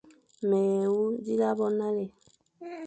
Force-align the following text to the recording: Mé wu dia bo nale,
Mé 0.49 0.59
wu 0.93 1.01
dia 1.25 1.49
bo 1.57 1.65
nale, 1.77 2.05